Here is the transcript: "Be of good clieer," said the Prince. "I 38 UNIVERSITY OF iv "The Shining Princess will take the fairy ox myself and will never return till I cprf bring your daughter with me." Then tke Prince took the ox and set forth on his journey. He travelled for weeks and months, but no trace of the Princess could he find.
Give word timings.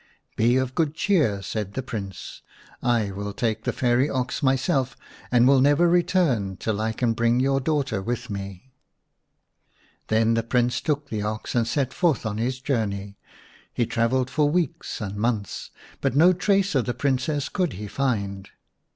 "Be 0.35 0.57
of 0.57 0.73
good 0.73 0.97
clieer," 0.97 1.43
said 1.43 1.73
the 1.75 1.83
Prince. 1.83 2.41
"I 2.81 2.93
38 2.93 2.93
UNIVERSITY 2.97 2.97
OF 2.97 2.97
iv 2.97 2.97
"The 2.97 2.97
Shining 2.97 3.13
Princess 3.13 3.17
will 3.17 3.33
take 3.33 3.63
the 3.63 3.79
fairy 3.79 4.09
ox 4.09 4.41
myself 4.43 4.97
and 5.31 5.47
will 5.47 5.61
never 5.61 5.87
return 5.87 6.57
till 6.57 6.81
I 6.81 6.91
cprf 6.93 7.15
bring 7.15 7.39
your 7.39 7.59
daughter 7.59 8.01
with 8.01 8.29
me." 8.31 8.71
Then 10.07 10.33
tke 10.33 10.49
Prince 10.49 10.81
took 10.81 11.09
the 11.11 11.21
ox 11.21 11.53
and 11.53 11.67
set 11.67 11.93
forth 11.93 12.25
on 12.25 12.39
his 12.39 12.59
journey. 12.59 13.19
He 13.71 13.85
travelled 13.85 14.31
for 14.31 14.49
weeks 14.49 15.01
and 15.01 15.15
months, 15.17 15.69
but 16.01 16.15
no 16.15 16.33
trace 16.33 16.73
of 16.73 16.85
the 16.85 16.95
Princess 16.95 17.47
could 17.47 17.73
he 17.73 17.85
find. 17.85 18.49